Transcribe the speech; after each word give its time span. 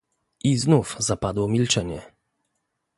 "I 0.43 0.57
znów 0.57 0.95
zapadło 0.99 1.47
milczenie." 1.47 2.01